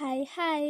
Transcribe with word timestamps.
Hai 0.00 0.24
hai. 0.32 0.64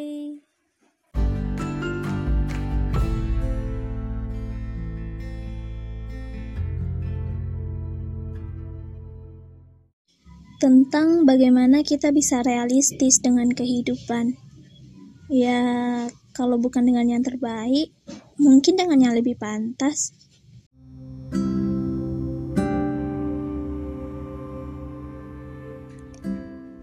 Tentang 10.58 11.22
bagaimana 11.22 11.86
kita 11.86 12.10
bisa 12.10 12.42
realistis 12.42 13.22
dengan 13.22 13.54
kehidupan. 13.54 14.34
Ya, 15.30 15.62
kalau 16.34 16.58
bukan 16.58 16.90
dengan 16.90 17.06
yang 17.06 17.22
terbaik, 17.22 17.94
mungkin 18.34 18.74
dengan 18.74 18.98
yang 18.98 19.14
lebih 19.14 19.38
pantas. 19.38 20.10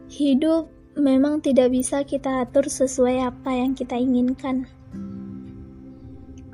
Hidup 0.08 0.77
memang 0.98 1.46
tidak 1.46 1.70
bisa 1.70 2.02
kita 2.02 2.42
atur 2.44 2.66
sesuai 2.66 3.30
apa 3.30 3.54
yang 3.54 3.78
kita 3.78 3.94
inginkan. 3.94 4.66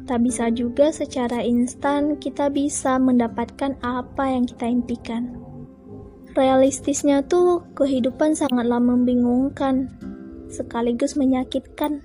Tak 0.04 0.20
bisa 0.20 0.52
juga 0.52 0.92
secara 0.92 1.40
instan 1.48 2.20
kita 2.20 2.52
bisa 2.52 3.00
mendapatkan 3.00 3.80
apa 3.80 4.36
yang 4.36 4.44
kita 4.44 4.68
impikan. 4.68 5.40
Realistisnya 6.36 7.24
tuh 7.24 7.64
kehidupan 7.72 8.36
sangatlah 8.36 8.84
membingungkan, 8.84 9.88
sekaligus 10.52 11.16
menyakitkan. 11.16 12.04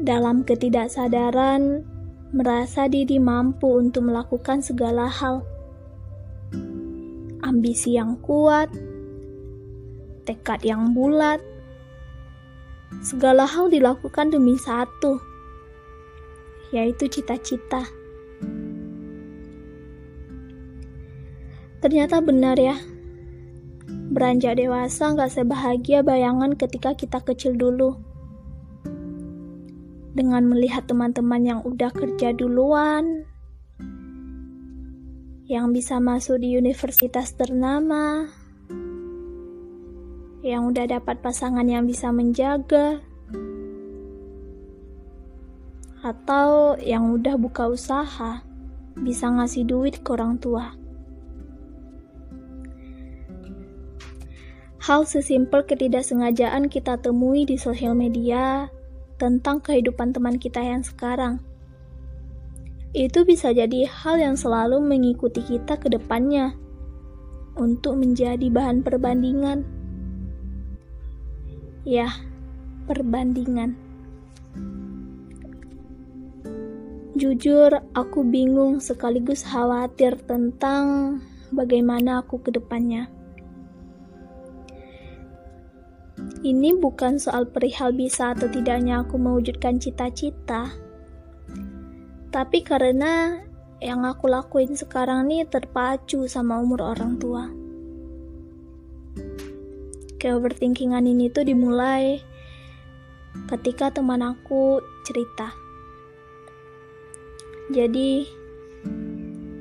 Dalam 0.00 0.48
ketidaksadaran, 0.48 1.84
merasa 2.32 2.88
diri 2.88 3.20
mampu 3.20 3.76
untuk 3.76 4.08
melakukan 4.08 4.64
segala 4.64 5.12
hal. 5.12 5.44
Ambisi 7.44 8.00
yang 8.00 8.16
kuat, 8.24 8.72
tekad 10.26 10.60
yang 10.66 10.90
bulat. 10.92 11.38
Segala 13.06 13.46
hal 13.46 13.70
dilakukan 13.70 14.34
demi 14.34 14.58
satu, 14.58 15.22
yaitu 16.74 17.06
cita-cita. 17.06 17.86
Ternyata 21.78 22.18
benar 22.18 22.58
ya, 22.58 22.74
beranjak 24.10 24.58
dewasa 24.58 25.14
nggak 25.14 25.30
sebahagia 25.30 26.02
bayangan 26.02 26.58
ketika 26.58 26.98
kita 26.98 27.22
kecil 27.22 27.54
dulu. 27.54 27.94
Dengan 30.16 30.48
melihat 30.48 30.88
teman-teman 30.88 31.42
yang 31.44 31.60
udah 31.62 31.92
kerja 31.92 32.32
duluan, 32.32 33.28
yang 35.46 35.70
bisa 35.70 36.02
masuk 36.02 36.42
di 36.42 36.58
universitas 36.58 37.30
ternama, 37.38 38.26
yang 40.46 40.70
udah 40.70 40.86
dapat 40.86 41.18
pasangan 41.18 41.66
yang 41.66 41.90
bisa 41.90 42.14
menjaga, 42.14 43.02
atau 46.06 46.78
yang 46.78 47.10
udah 47.10 47.34
buka 47.34 47.66
usaha, 47.66 48.46
bisa 48.94 49.26
ngasih 49.26 49.66
duit 49.66 49.98
ke 50.06 50.08
orang 50.14 50.38
tua. 50.38 50.78
Hal 54.86 55.02
sesimpel 55.02 55.66
ketidaksengajaan 55.66 56.70
kita 56.70 56.94
temui 57.02 57.42
di 57.42 57.58
sosial 57.58 57.98
media 57.98 58.70
tentang 59.18 59.58
kehidupan 59.58 60.14
teman 60.14 60.38
kita 60.38 60.62
yang 60.62 60.86
sekarang. 60.86 61.42
Itu 62.94 63.26
bisa 63.26 63.50
jadi 63.50 63.90
hal 63.90 64.22
yang 64.22 64.38
selalu 64.38 64.78
mengikuti 64.78 65.42
kita 65.42 65.74
ke 65.74 65.90
depannya 65.90 66.54
untuk 67.58 67.98
menjadi 67.98 68.46
bahan 68.46 68.86
perbandingan. 68.86 69.75
Ya, 71.86 72.10
perbandingan. 72.90 73.78
Jujur, 77.14 77.78
aku 77.94 78.26
bingung 78.26 78.82
sekaligus 78.82 79.46
khawatir 79.46 80.18
tentang 80.26 81.16
bagaimana 81.54 82.26
aku 82.26 82.42
ke 82.42 82.50
depannya. 82.50 83.06
Ini 86.42 86.74
bukan 86.82 87.22
soal 87.22 87.46
perihal 87.54 87.94
bisa 87.94 88.34
atau 88.34 88.50
tidaknya 88.50 89.06
aku 89.06 89.14
mewujudkan 89.14 89.78
cita-cita, 89.78 90.74
tapi 92.34 92.66
karena 92.66 93.46
yang 93.78 94.02
aku 94.02 94.26
lakuin 94.26 94.74
sekarang 94.74 95.30
nih 95.30 95.46
terpacu 95.46 96.26
sama 96.26 96.58
umur 96.58 96.82
orang 96.82 97.14
tua 97.14 97.65
ke 100.16 100.32
overthinkingan 100.32 101.04
ini 101.04 101.28
tuh 101.28 101.44
dimulai 101.44 102.20
ketika 103.52 103.92
teman 103.92 104.24
aku 104.24 104.80
cerita. 105.04 105.52
Jadi, 107.68 108.24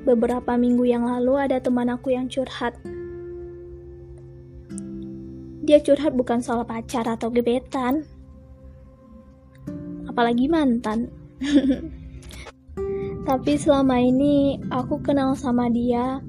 beberapa 0.05 0.55
minggu 0.55 0.85
yang 0.85 1.03
lalu 1.03 1.41
ada 1.41 1.57
teman 1.59 1.91
aku 1.91 2.13
yang 2.13 2.31
curhat. 2.31 2.77
Dia 5.65 5.81
curhat 5.81 6.13
bukan 6.13 6.45
soal 6.45 6.61
pacar 6.63 7.09
atau 7.09 7.33
gebetan, 7.33 8.05
apalagi 10.05 10.45
mantan. 10.45 11.09
Tapi 13.25 13.57
selama 13.57 13.97
ini 13.97 14.61
aku 14.69 15.01
kenal 15.01 15.33
sama 15.33 15.65
dia, 15.73 16.21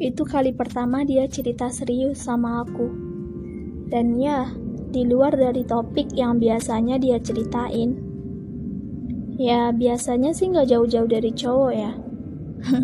itu 0.00 0.24
kali 0.24 0.56
pertama 0.56 1.04
dia 1.04 1.28
cerita 1.28 1.68
serius 1.68 2.24
sama 2.24 2.64
aku. 2.64 3.09
Dan 3.90 4.16
ya, 4.16 4.46
di 4.94 5.02
luar 5.02 5.34
dari 5.34 5.66
topik 5.66 6.14
yang 6.14 6.38
biasanya 6.38 6.96
dia 6.96 7.18
ceritain. 7.18 7.98
Ya, 9.34 9.74
biasanya 9.74 10.30
sih 10.30 10.48
nggak 10.54 10.70
jauh-jauh 10.70 11.10
dari 11.10 11.34
cowok 11.34 11.72
ya. 11.74 11.92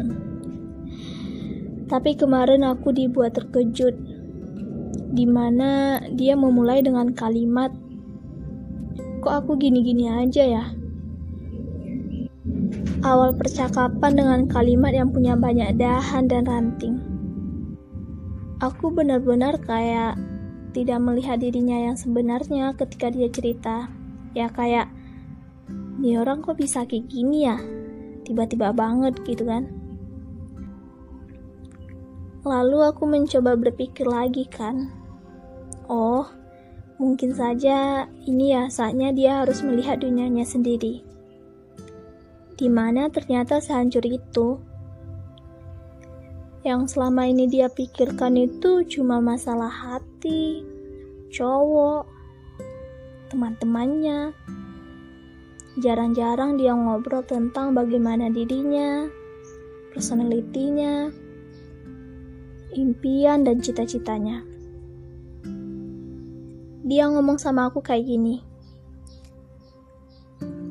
Tapi 1.90 2.10
kemarin 2.18 2.66
aku 2.66 2.90
dibuat 2.90 3.38
terkejut. 3.38 3.94
Di 5.16 5.24
mana 5.24 6.02
dia 6.12 6.34
memulai 6.34 6.82
dengan 6.82 7.14
kalimat, 7.14 7.70
Kok 9.26 9.42
aku 9.42 9.58
gini-gini 9.58 10.06
aja 10.06 10.46
ya? 10.46 10.64
Awal 13.02 13.34
percakapan 13.34 14.14
dengan 14.14 14.40
kalimat 14.46 14.94
yang 14.94 15.10
punya 15.10 15.34
banyak 15.34 15.74
dahan 15.74 16.30
dan 16.30 16.46
ranting. 16.46 17.02
Aku 18.62 18.94
benar-benar 18.94 19.58
kayak 19.66 20.14
tidak 20.76 21.00
melihat 21.00 21.40
dirinya 21.40 21.88
yang 21.88 21.96
sebenarnya 21.96 22.76
ketika 22.76 23.08
dia 23.08 23.32
cerita. 23.32 23.88
Ya 24.36 24.52
kayak, 24.52 24.92
ini 25.96 26.20
orang 26.20 26.44
kok 26.44 26.60
bisa 26.60 26.84
kayak 26.84 27.08
gini 27.08 27.48
ya? 27.48 27.56
Tiba-tiba 28.28 28.76
banget 28.76 29.16
gitu 29.24 29.48
kan. 29.48 29.72
Lalu 32.44 32.78
aku 32.84 33.08
mencoba 33.08 33.56
berpikir 33.56 34.04
lagi 34.04 34.44
kan. 34.44 34.92
Oh, 35.88 36.28
mungkin 37.00 37.32
saja 37.32 38.04
ini 38.28 38.52
ya 38.52 38.68
saatnya 38.68 39.16
dia 39.16 39.40
harus 39.40 39.64
melihat 39.64 40.04
dunianya 40.04 40.44
sendiri. 40.44 41.00
Di 42.52 42.68
mana 42.68 43.08
ternyata 43.08 43.64
sehancur 43.64 44.04
itu 44.04 44.60
yang 46.66 46.90
selama 46.90 47.30
ini 47.30 47.46
dia 47.46 47.70
pikirkan 47.70 48.34
itu 48.34 48.82
cuma 48.90 49.22
masalah 49.22 49.70
hati, 49.70 50.15
cowok, 51.32 52.08
teman-temannya. 53.28 54.32
Jarang-jarang 55.76 56.56
dia 56.56 56.72
ngobrol 56.72 57.20
tentang 57.28 57.76
bagaimana 57.76 58.32
dirinya, 58.32 59.04
personalitinya, 59.92 61.12
impian 62.72 63.44
dan 63.44 63.60
cita-citanya. 63.60 64.40
Dia 66.86 67.10
ngomong 67.10 67.36
sama 67.36 67.68
aku 67.68 67.82
kayak 67.82 68.06
gini. 68.08 68.40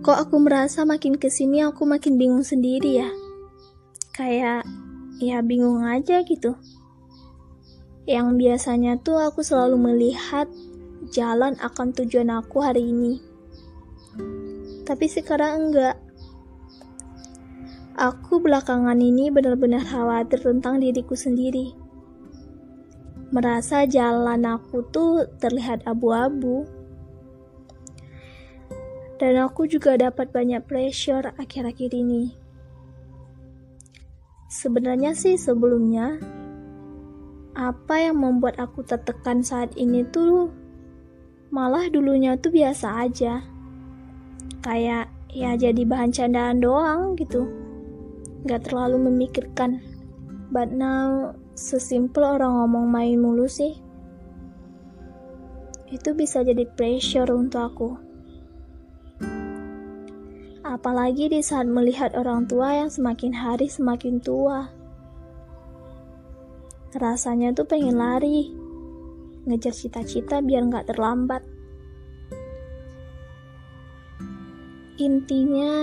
Kok 0.06 0.18
aku 0.30 0.36
merasa 0.38 0.86
makin 0.86 1.18
ke 1.18 1.34
sini 1.34 1.66
aku 1.66 1.84
makin 1.84 2.16
bingung 2.16 2.46
sendiri 2.46 3.01
ya? 3.01 3.10
Kayak 4.13 4.63
ya 5.18 5.42
bingung 5.42 5.81
aja 5.84 6.22
gitu. 6.24 6.56
Yang 8.06 8.28
biasanya 8.38 9.02
tuh 9.02 9.18
aku 9.18 9.42
selalu 9.42 9.78
melihat 9.81 10.46
jalan 11.10 11.57
akan 11.57 11.94
tujuan 11.94 12.30
aku 12.30 12.62
hari 12.62 12.86
ini. 12.90 13.22
Tapi 14.86 15.06
sekarang 15.10 15.69
enggak. 15.69 15.98
Aku 17.98 18.44
belakangan 18.44 19.00
ini 19.02 19.34
benar-benar 19.34 19.81
khawatir 19.81 20.38
tentang 20.38 20.78
diriku 20.78 21.18
sendiri. 21.18 21.74
Merasa 23.34 23.90
jalan 23.90 24.46
aku 24.46 24.86
tuh 24.94 25.25
terlihat 25.42 25.81
abu-abu. 25.90 26.68
Dan 29.16 29.40
aku 29.42 29.66
juga 29.66 29.96
dapat 29.96 30.30
banyak 30.36 30.68
pressure 30.68 31.31
akhir-akhir 31.40 31.96
ini 31.96 32.46
Sebenarnya 34.56 35.12
sih 35.12 35.36
sebelumnya 35.36 36.16
apa 37.56 38.12
yang 38.12 38.19
membuat 38.19 38.60
aku 38.60 38.84
tertekan 38.84 39.40
saat 39.40 39.72
ini 39.80 40.04
tuh 40.12 40.52
Malah 41.56 41.88
dulunya 41.88 42.36
tuh 42.36 42.52
biasa 42.52 43.07
aja. 43.07 43.40
Kayak 44.60 45.07
ya 45.31 45.56
jadi 45.56 45.88
bahan 45.88 46.12
candaan 46.12 46.60
doang 46.60 47.16
gitu. 47.16 47.48
Gak 48.44 48.68
terlalu 48.68 49.07
memikirkan. 49.07 49.80
But 50.52 50.75
now, 50.75 51.31
sesimpel 51.56 52.25
orang 52.25 52.60
ngomong 52.60 52.92
main 52.92 53.16
mulu 53.24 53.48
sih. 53.48 53.78
Itu 55.88 56.12
bisa 56.12 56.44
jadi 56.44 56.68
pressure 56.75 57.31
untuk 57.31 57.62
aku. 57.62 57.90
Apalagi 60.66 61.31
di 61.31 61.40
saat 61.40 61.72
melihat 61.72 62.19
orang 62.19 62.51
tua 62.51 62.84
yang 62.84 62.92
semakin 62.92 63.31
hari 63.31 63.72
semakin 63.72 64.19
tua. 64.19 64.68
Rasanya 66.96 67.52
tuh 67.52 67.68
pengen 67.68 68.00
lari, 68.00 68.56
ngejar 69.44 69.76
cita-cita 69.76 70.40
biar 70.40 70.64
nggak 70.72 70.96
terlambat. 70.96 71.44
Intinya, 74.96 75.76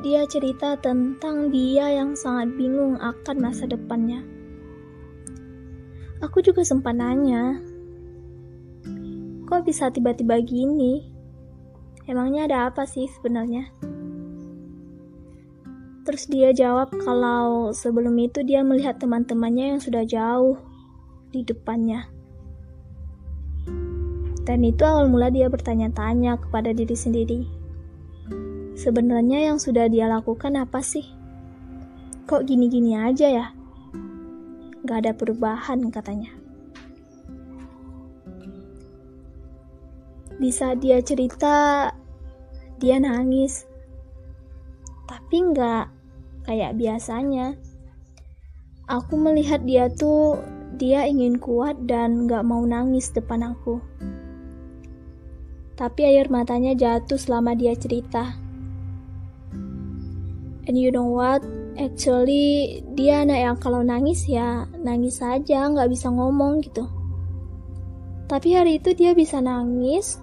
dia 0.00 0.24
cerita 0.24 0.80
tentang 0.80 1.52
dia 1.52 1.92
yang 1.92 2.16
sangat 2.16 2.56
bingung 2.56 2.96
akan 2.96 3.36
masa 3.44 3.68
depannya. 3.68 4.24
Aku 6.24 6.40
juga 6.40 6.64
sempat 6.64 6.96
nanya, 6.96 7.60
kok 9.44 9.68
bisa 9.68 9.92
tiba-tiba 9.92 10.40
gini? 10.40 11.04
Emangnya 12.08 12.48
ada 12.48 12.58
apa 12.72 12.88
sih 12.88 13.04
sebenarnya? 13.12 13.68
Terus 16.14 16.30
dia 16.30 16.54
jawab 16.54 16.94
kalau 17.02 17.74
sebelum 17.74 18.14
itu 18.22 18.46
dia 18.46 18.62
melihat 18.62 19.02
teman-temannya 19.02 19.74
yang 19.74 19.80
sudah 19.82 20.06
jauh 20.06 20.54
di 21.34 21.42
depannya. 21.42 22.06
Dan 24.46 24.62
itu 24.62 24.86
awal 24.86 25.10
mula 25.10 25.34
dia 25.34 25.50
bertanya-tanya 25.50 26.38
kepada 26.38 26.70
diri 26.70 26.94
sendiri. 26.94 27.40
Sebenarnya 28.78 29.50
yang 29.50 29.58
sudah 29.58 29.90
dia 29.90 30.06
lakukan 30.06 30.54
apa 30.54 30.86
sih? 30.86 31.02
Kok 32.30 32.46
gini-gini 32.46 32.94
aja 32.94 33.26
ya? 33.34 33.46
Gak 34.86 35.10
ada 35.10 35.18
perubahan 35.18 35.90
katanya. 35.90 36.30
Di 40.38 40.50
saat 40.54 40.78
dia 40.78 41.02
cerita, 41.02 41.90
dia 42.78 43.02
nangis. 43.02 43.66
Tapi 45.10 45.50
nggak 45.50 46.03
kayak 46.44 46.76
biasanya. 46.76 47.56
Aku 48.84 49.16
melihat 49.16 49.64
dia 49.64 49.88
tuh, 49.88 50.38
dia 50.76 51.08
ingin 51.08 51.40
kuat 51.40 51.88
dan 51.88 52.28
nggak 52.28 52.44
mau 52.44 52.62
nangis 52.68 53.08
depan 53.10 53.56
aku. 53.56 53.80
Tapi 55.74 56.00
air 56.06 56.30
matanya 56.30 56.76
jatuh 56.76 57.18
selama 57.18 57.56
dia 57.56 57.74
cerita. 57.74 58.36
And 60.64 60.76
you 60.76 60.92
know 60.92 61.08
what? 61.08 61.42
Actually, 61.74 62.80
dia 62.94 63.26
anak 63.26 63.38
yang 63.42 63.56
kalau 63.58 63.82
nangis 63.82 64.30
ya 64.30 64.70
nangis 64.78 65.18
saja, 65.18 65.66
nggak 65.66 65.90
bisa 65.90 66.06
ngomong 66.08 66.62
gitu. 66.62 66.86
Tapi 68.30 68.56
hari 68.56 68.80
itu 68.80 68.94
dia 68.96 69.12
bisa 69.12 69.42
nangis 69.42 70.22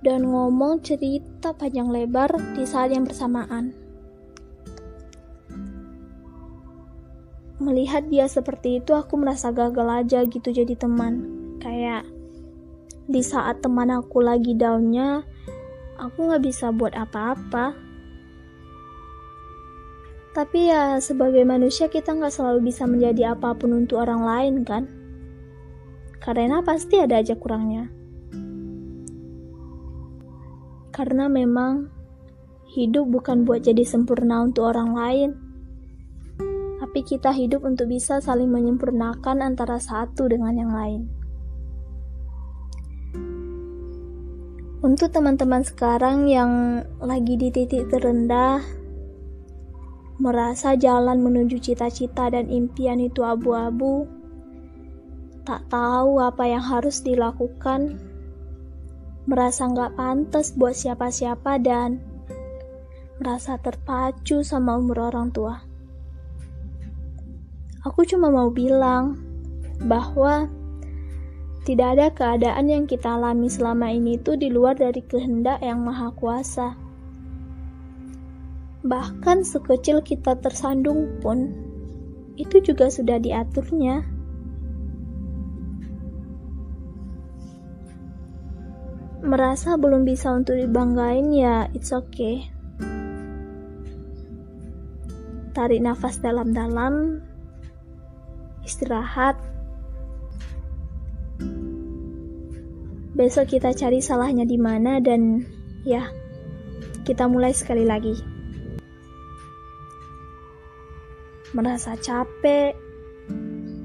dan 0.00 0.30
ngomong 0.30 0.80
cerita 0.80 1.52
panjang 1.52 1.90
lebar 1.90 2.30
di 2.54 2.62
saat 2.64 2.94
yang 2.94 3.04
bersamaan. 3.04 3.87
Melihat 7.58 8.06
dia 8.06 8.30
seperti 8.30 8.78
itu, 8.78 8.94
aku 8.94 9.18
merasa 9.18 9.50
gagal 9.50 9.86
aja 9.86 10.22
gitu 10.26 10.50
jadi 10.50 10.74
teman. 10.78 11.26
Kayak 11.58 12.06
di 13.10 13.22
saat 13.22 13.62
teman 13.62 13.90
aku 13.90 14.22
lagi 14.22 14.54
downnya, 14.54 15.26
aku 15.98 16.30
nggak 16.30 16.44
bisa 16.46 16.70
buat 16.70 16.94
apa-apa 16.94 17.88
tapi 20.38 20.70
ya 20.70 21.02
sebagai 21.02 21.42
manusia 21.42 21.90
kita 21.90 22.14
nggak 22.14 22.30
selalu 22.30 22.70
bisa 22.70 22.86
menjadi 22.86 23.34
apa 23.34 23.58
pun 23.58 23.74
untuk 23.74 24.06
orang 24.06 24.22
lain 24.22 24.54
kan? 24.62 24.86
Karena 26.22 26.62
pasti 26.62 27.02
ada 27.02 27.18
aja 27.18 27.34
kurangnya. 27.34 27.90
Karena 30.94 31.26
memang 31.26 31.90
hidup 32.70 33.10
bukan 33.10 33.42
buat 33.42 33.66
jadi 33.66 33.82
sempurna 33.82 34.46
untuk 34.46 34.70
orang 34.70 34.94
lain. 34.94 35.30
Tapi 36.98 37.14
kita 37.14 37.30
hidup 37.30 37.62
untuk 37.62 37.94
bisa 37.94 38.18
saling 38.18 38.50
menyempurnakan 38.50 39.38
antara 39.38 39.78
satu 39.78 40.26
dengan 40.26 40.50
yang 40.50 40.74
lain. 40.74 41.06
Untuk 44.82 45.14
teman-teman 45.14 45.62
sekarang 45.62 46.26
yang 46.26 46.82
lagi 46.98 47.38
di 47.38 47.54
titik 47.54 47.86
terendah, 47.86 48.66
merasa 50.18 50.74
jalan 50.74 51.22
menuju 51.22 51.62
cita-cita 51.62 52.34
dan 52.34 52.50
impian 52.50 52.98
itu 52.98 53.22
abu-abu, 53.22 54.02
tak 55.46 55.70
tahu 55.70 56.18
apa 56.18 56.50
yang 56.50 56.66
harus 56.66 56.98
dilakukan, 57.06 57.94
merasa 59.30 59.70
nggak 59.70 59.94
pantas 59.94 60.50
buat 60.50 60.74
siapa-siapa 60.74 61.62
dan 61.62 62.02
merasa 63.22 63.54
terpacu 63.54 64.42
sama 64.42 64.74
umur 64.74 65.14
orang 65.14 65.30
tua. 65.30 65.67
Aku 67.86 68.02
cuma 68.08 68.32
mau 68.32 68.50
bilang 68.50 69.18
bahwa 69.86 70.50
tidak 71.62 71.88
ada 71.94 72.06
keadaan 72.10 72.66
yang 72.66 72.84
kita 72.88 73.14
alami 73.14 73.46
selama 73.46 73.92
ini 73.92 74.16
itu 74.16 74.34
di 74.34 74.50
luar 74.50 74.74
dari 74.74 75.04
kehendak 75.04 75.60
yang 75.62 75.84
maha 75.84 76.10
kuasa 76.16 76.88
Bahkan 78.88 79.42
sekecil 79.42 80.00
kita 80.00 80.38
tersandung 80.40 81.18
pun, 81.18 81.52
itu 82.40 82.56
juga 82.64 82.88
sudah 82.88 83.20
diaturnya. 83.20 84.00
Merasa 89.20 89.76
belum 89.76 90.06
bisa 90.08 90.30
untuk 90.32 90.56
dibanggain 90.56 91.34
ya, 91.34 91.68
it's 91.74 91.92
okay. 91.92 92.48
Tarik 95.52 95.82
nafas 95.82 96.22
dalam-dalam, 96.22 97.20
istirahat. 98.68 99.40
Besok 103.16 103.56
kita 103.56 103.72
cari 103.72 104.04
salahnya 104.04 104.44
di 104.44 104.60
mana 104.60 105.00
dan 105.00 105.42
ya, 105.88 106.12
kita 107.08 107.24
mulai 107.24 107.56
sekali 107.56 107.88
lagi. 107.88 108.38
merasa 111.56 111.96
capek, 111.96 112.76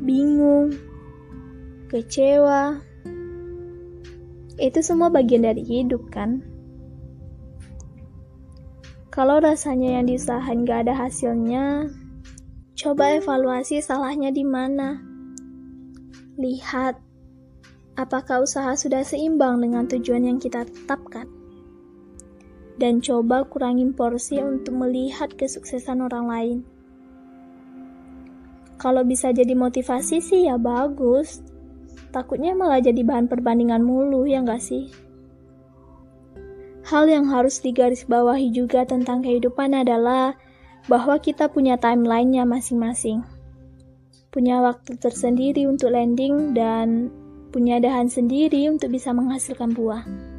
bingung, 0.03 0.75
kecewa. 1.87 2.79
Itu 4.59 4.79
semua 4.83 5.09
bagian 5.09 5.47
dari 5.47 5.63
hidup, 5.63 6.11
kan? 6.11 6.43
Kalau 9.13 9.37
rasanya 9.39 10.01
yang 10.01 10.09
diusahain 10.09 10.65
gak 10.65 10.89
ada 10.89 10.93
hasilnya, 10.97 11.87
coba 12.73 13.17
evaluasi 13.17 13.79
salahnya 13.79 14.33
di 14.33 14.41
mana. 14.41 14.97
Lihat, 16.41 16.97
apakah 17.93 18.41
usaha 18.41 18.73
sudah 18.73 19.05
seimbang 19.05 19.61
dengan 19.61 19.85
tujuan 19.85 20.25
yang 20.25 20.41
kita 20.41 20.65
tetapkan. 20.65 21.29
Dan 22.81 23.05
coba 23.05 23.45
kurangin 23.45 23.93
porsi 23.93 24.41
untuk 24.41 24.73
melihat 24.73 25.29
kesuksesan 25.37 26.01
orang 26.01 26.25
lain. 26.25 26.59
Kalau 28.81 29.05
bisa 29.05 29.29
jadi 29.29 29.53
motivasi 29.53 30.19
sih 30.19 30.49
ya 30.49 30.57
bagus. 30.57 31.45
Takutnya 32.09 32.57
malah 32.57 32.81
jadi 32.81 33.05
bahan 33.05 33.29
perbandingan 33.29 33.85
mulu 33.85 34.25
ya 34.25 34.41
nggak 34.41 34.59
sih? 34.59 34.89
Hal 36.83 37.07
yang 37.07 37.29
harus 37.31 37.63
digarisbawahi 37.63 38.51
juga 38.51 38.83
tentang 38.83 39.23
kehidupan 39.23 39.71
adalah 39.71 40.35
bahwa 40.87 41.19
kita 41.19 41.47
punya 41.47 41.79
timelinenya 41.79 42.43
masing-masing. 42.43 43.23
Punya 44.33 44.59
waktu 44.65 44.97
tersendiri 44.97 45.69
untuk 45.69 45.93
landing 45.93 46.57
dan 46.57 47.13
punya 47.53 47.77
dahan 47.77 48.09
sendiri 48.09 48.65
untuk 48.67 48.89
bisa 48.89 49.13
menghasilkan 49.13 49.77
buah. 49.77 50.32